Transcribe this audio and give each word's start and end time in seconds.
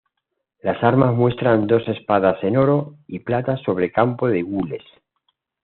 Las 0.63 0.83
armas 0.83 1.13
muestran 1.13 1.67
dos 1.67 1.87
espadas 1.87 2.43
en 2.43 2.57
oro 2.57 2.95
y 3.05 3.19
plata 3.19 3.57
sobre 3.57 3.91
campo 3.91 4.27
de 4.29 4.41
gules. 4.41 4.81